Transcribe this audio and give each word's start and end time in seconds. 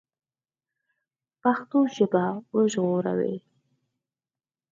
پښتو 1.41 1.77
ژبه 1.95 2.25
وژغورئ 2.55 3.35